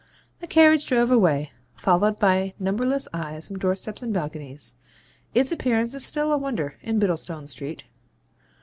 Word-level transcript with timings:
The 0.39 0.47
carriage 0.47 0.87
drove 0.87 1.11
away, 1.11 1.51
followed 1.75 2.17
by 2.17 2.55
numberless 2.57 3.07
eyes 3.13 3.47
from 3.47 3.59
doorsteps 3.59 4.01
and 4.01 4.11
balconies; 4.11 4.75
its 5.35 5.51
appearance 5.51 5.93
is 5.93 6.03
still 6.03 6.31
a 6.31 6.39
wonder 6.39 6.79
in 6.81 6.99
Bittlestone 6.99 7.47
Street. 7.47 7.83